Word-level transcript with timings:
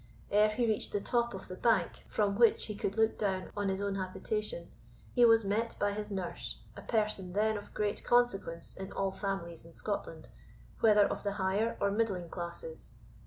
Ere 0.31 0.49
he 0.49 0.65
reached 0.65 0.93
the 0.93 0.99
top 0.99 1.31
of 1.35 1.47
the 1.47 1.53
bank 1.55 2.05
from 2.07 2.35
which 2.35 2.65
he 2.65 2.73
could 2.73 2.97
look 2.97 3.19
down 3.19 3.51
on 3.55 3.69
his 3.69 3.79
own 3.79 3.93
habitation, 3.93 4.71
he 5.13 5.23
was 5.25 5.45
met 5.45 5.75
by 5.77 5.91
his 5.93 6.09
nurse, 6.09 6.57
a 6.75 6.81
person 6.81 7.33
then 7.33 7.55
of 7.55 7.71
great 7.75 8.03
consequence 8.03 8.75
in 8.75 8.91
all 8.93 9.11
families 9.11 9.63
in 9.63 9.73
Scotland, 9.73 10.29
whether 10.79 11.05
of 11.07 11.21
the 11.21 11.33
higher 11.33 11.77
or 11.79 11.91
middling 11.91 12.29
classes. 12.29 12.93